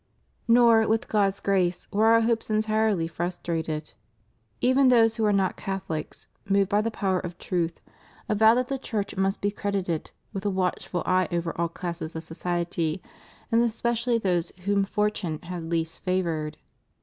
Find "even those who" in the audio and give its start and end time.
4.59-5.25